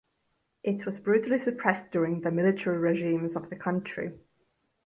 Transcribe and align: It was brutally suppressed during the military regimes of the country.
It 0.63 0.83
was 0.87 0.99
brutally 0.99 1.37
suppressed 1.37 1.91
during 1.91 2.21
the 2.21 2.31
military 2.31 2.79
regimes 2.79 3.35
of 3.35 3.51
the 3.51 3.55
country. 3.55 4.13